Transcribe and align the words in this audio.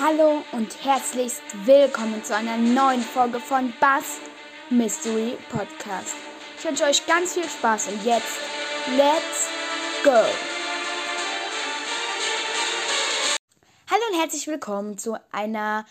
Hallo 0.00 0.42
und 0.50 0.84
herzlichst 0.84 1.42
willkommen 1.66 2.24
zu 2.24 2.34
einer 2.34 2.56
neuen 2.56 3.00
Folge 3.00 3.38
von 3.38 3.72
Bass 3.78 4.18
Mystery 4.68 5.36
Podcast. 5.50 6.16
Ich 6.58 6.64
wünsche 6.64 6.82
euch 6.82 7.06
ganz 7.06 7.34
viel 7.34 7.48
Spaß 7.48 7.88
und 7.88 8.04
jetzt 8.04 8.40
let's 8.96 9.48
go! 10.02 10.10
Hallo 13.88 14.02
und 14.10 14.20
herzlich 14.20 14.48
willkommen 14.48 14.98
zu 14.98 15.16
einer 15.30 15.86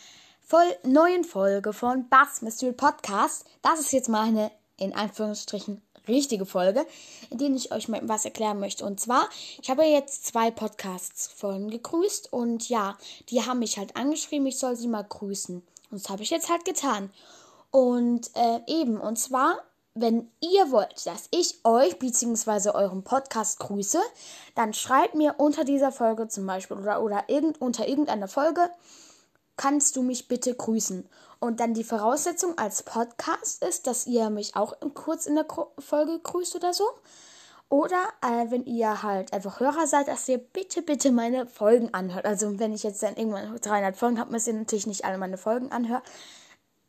voll 0.46 0.68
neuen 0.84 1.24
Folge 1.24 1.72
von 1.72 2.10
Bass 2.10 2.42
Mystery 2.42 2.74
Podcast. 2.74 3.46
Das 3.62 3.80
ist 3.80 3.94
jetzt 3.94 4.10
mal 4.10 4.28
eine 4.28 4.52
in 4.76 4.94
Anführungsstrichen 4.94 5.82
richtige 6.08 6.46
Folge, 6.46 6.86
in 7.30 7.38
der 7.38 7.50
ich 7.50 7.72
euch 7.72 7.88
mal 7.88 8.02
was 8.04 8.26
erklären 8.26 8.60
möchte. 8.60 8.86
Und 8.86 9.00
zwar, 9.00 9.30
ich 9.62 9.70
habe 9.70 9.84
jetzt 9.84 10.26
zwei 10.26 10.52
Podcasts 10.52 11.28
von 11.28 11.70
gegrüßt 11.70 12.32
und 12.32 12.70
ja, 12.70 12.98
die 13.30 13.44
haben 13.44 13.60
mich 13.60 13.78
halt 13.78 13.96
angeschrieben, 13.96 14.48
ich 14.48 14.60
soll 14.60 14.76
sie 14.76 14.88
mal 14.88 15.04
grüßen. 15.04 15.56
Und 15.92 16.02
das 16.02 16.10
habe 16.10 16.24
ich 16.24 16.30
jetzt 16.30 16.50
halt 16.50 16.66
getan. 16.66 17.12
Und 17.72 18.30
äh, 18.36 18.60
eben, 18.68 19.00
und 19.00 19.18
zwar, 19.18 19.58
wenn 19.96 20.30
ihr 20.42 20.72
wollt, 20.72 21.06
dass 21.06 21.28
ich 21.32 21.60
euch 21.64 22.00
bzw. 22.00 22.72
euren 22.72 23.04
Podcast 23.04 23.60
grüße, 23.60 24.00
dann 24.56 24.74
schreibt 24.74 25.16
mir 25.16 25.36
unter 25.38 25.64
dieser 25.64 25.92
Folge 25.92 26.28
zum 26.28 26.46
Beispiel 26.46 26.78
oder, 26.78 27.02
oder 27.02 27.24
irgend, 27.28 27.62
unter 27.62 27.88
irgendeiner 27.88 28.28
Folge, 28.28 28.70
kannst 29.58 29.96
du 29.96 30.02
mich 30.02 30.28
bitte 30.28 30.54
grüßen. 30.54 31.08
Und 31.40 31.60
dann 31.60 31.74
die 31.74 31.84
Voraussetzung 31.84 32.58
als 32.58 32.84
Podcast 32.84 33.64
ist, 33.64 33.88
dass 33.88 34.08
ihr 34.08 34.30
mich 34.30 34.56
auch 34.56 34.76
kurz 34.94 35.26
in 35.26 35.36
der 35.36 35.46
Folge 35.78 36.20
grüßt 36.20 36.56
oder 36.56 36.74
so. 36.74 36.86
Oder 37.70 38.02
äh, 38.22 38.52
wenn 38.52 38.66
ihr 38.66 39.04
halt 39.04 39.34
einfach 39.34 39.60
Hörer 39.60 39.88
seid, 39.88 40.08
dass 40.08 40.30
ihr 40.30 40.38
bitte, 40.38 40.82
bitte 40.82 41.12
meine 41.12 41.48
Folgen 41.48 41.94
anhört. 41.94 42.26
Also 42.26 42.60
wenn 42.60 42.74
ich 42.74 42.84
jetzt 42.84 43.02
dann 43.02 43.16
irgendwann 43.16 43.60
300 43.60 43.98
Folgen 43.98 44.20
habe, 44.20 44.32
müsst 44.32 44.48
ihr 44.48 44.54
natürlich 44.54 44.88
nicht 44.88 45.06
alle 45.06 45.18
meine 45.18 45.38
Folgen 45.38 45.72
anhör 45.72 46.04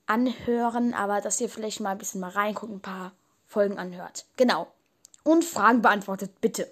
anhören, 0.06 0.94
aber 0.94 1.20
dass 1.20 1.40
ihr 1.40 1.48
vielleicht 1.48 1.80
mal 1.80 1.90
ein 1.90 1.98
bisschen 1.98 2.20
mal 2.20 2.30
reinguckt, 2.30 2.72
ein 2.72 2.80
paar 2.80 3.12
Folgen 3.46 3.78
anhört. 3.78 4.26
Genau. 4.36 4.66
Und 5.22 5.44
Fragen 5.44 5.80
beantwortet, 5.80 6.40
bitte. 6.40 6.70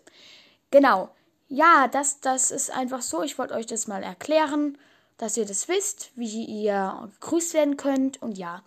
Genau. 0.71 1.09
Ja, 1.49 1.89
das, 1.89 2.21
das 2.21 2.51
ist 2.51 2.71
einfach 2.71 3.03
so. 3.03 3.23
Ich 3.23 3.39
wollte 3.39 3.55
euch 3.55 3.67
das 3.67 3.87
mal 3.87 4.03
erklären 4.03 4.77
dass 5.23 5.37
ihr 5.37 5.47
das 5.47 5.69
wisst, 5.69 6.11
wie 6.17 6.45
ihr 6.45 7.09
gegrüßt 7.21 7.55
werden 7.55 7.77
könnt. 7.77 8.21
Und 8.21 8.39
ja, 8.39 8.65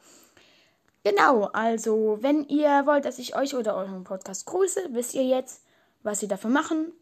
genau, 1.04 1.50
also 1.52 2.20
wenn 2.22 2.48
ihr 2.48 2.86
wollt, 2.86 3.04
dass 3.04 3.20
ich 3.20 3.36
euch 3.36 3.56
oder 3.56 3.76
euren 3.76 4.06
Podcast 4.06 4.46
grüße, 4.46 4.88
wisst 4.92 5.16
ihr 5.16 5.26
jetzt, 5.26 5.64
was 6.02 6.24
ihr 6.24 6.30
dafür 6.30 6.50
machen 6.50 6.94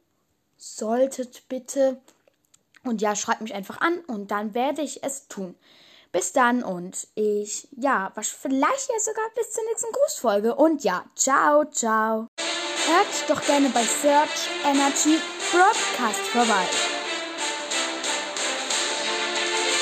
solltet, 0.57 1.47
bitte. 1.49 2.01
Und 2.83 2.99
ja, 2.99 3.15
schreibt 3.15 3.41
mich 3.41 3.53
einfach 3.53 3.79
an 3.79 3.99
und 4.07 4.31
dann 4.31 4.55
werde 4.55 4.81
ich 4.81 5.03
es 5.03 5.27
tun. 5.27 5.53
Bis 6.11 6.33
dann 6.33 6.63
und 6.63 7.07
ich, 7.13 7.67
ja, 7.77 8.11
was 8.15 8.29
vielleicht 8.29 8.89
ja 8.89 8.99
sogar 8.99 9.25
bis 9.35 9.51
zur 9.51 9.63
nächsten 9.65 9.91
Grußfolge. 9.91 10.55
Und 10.55 10.83
ja, 10.83 11.05
ciao, 11.13 11.65
ciao. 11.65 12.27
Hört 12.87 13.29
doch 13.29 13.45
gerne 13.45 13.69
bei 13.69 13.83
Search 13.83 14.49
Energy 14.65 15.19
Broadcast 15.51 16.21
vorbei. 16.21 17.02